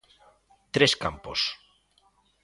Tres 0.77 0.93
campos. 1.03 1.39